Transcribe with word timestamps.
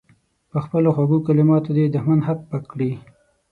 په 0.51 0.57
خپلو 0.65 0.89
خوږو 0.95 1.19
کلماتو 1.27 1.69
دې 1.77 1.85
دښمن 1.95 2.19
هک 2.27 2.39
پک 2.49 2.63
کړي. 2.71 2.91